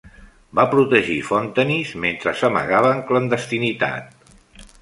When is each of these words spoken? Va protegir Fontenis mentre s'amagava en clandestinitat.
Va 0.59 0.63
protegir 0.71 1.17
Fontenis 1.27 1.93
mentre 2.05 2.35
s'amagava 2.41 2.97
en 2.97 3.07
clandestinitat. 3.11 4.33